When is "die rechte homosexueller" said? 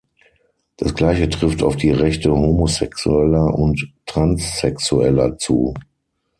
1.75-3.53